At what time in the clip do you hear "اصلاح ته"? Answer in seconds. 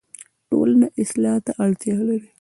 1.01-1.51